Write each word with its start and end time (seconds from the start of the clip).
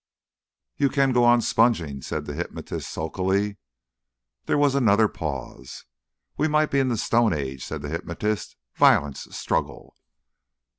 "You 0.77 0.89
can 0.89 1.11
go 1.11 1.23
on 1.25 1.41
sponging," 1.41 2.01
said 2.01 2.25
the 2.25 2.33
hypnotist 2.33 2.89
sulkily. 2.91 3.57
There 4.47 4.57
was 4.57 4.73
another 4.73 5.07
pause. 5.07 5.85
"We 6.37 6.47
might 6.47 6.71
be 6.71 6.79
in 6.79 6.87
the 6.89 6.97
Stone 6.97 7.33
Age," 7.33 7.63
said 7.63 7.83
the 7.83 7.89
hypnotist. 7.89 8.57
"Violence! 8.73 9.27
Struggle!" 9.29 9.95